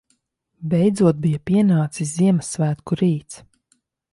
[0.71, 3.43] Beidzot bija pienācis Ziemassvētku rīts.